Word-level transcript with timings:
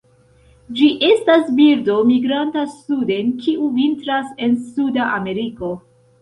Ĝi 0.77 0.85
estas 1.07 1.43
birdo 1.59 1.97
migranta 2.11 2.63
suden 2.71 3.29
kiu 3.45 3.69
vintras 3.77 4.33
en 4.47 4.57
Suda 4.73 5.07
Ameriko. 5.21 5.71